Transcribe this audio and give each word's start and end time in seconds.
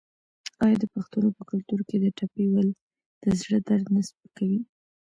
آیا 0.63 0.75
د 0.79 0.85
پښتنو 0.95 1.29
په 1.37 1.43
کلتور 1.49 1.79
کې 1.87 1.97
د 1.99 2.05
ټپې 2.17 2.45
ویل 2.51 2.69
د 3.23 3.25
زړه 3.39 3.59
درد 3.67 3.87
نه 3.95 4.01
سپکوي؟ 4.09 4.61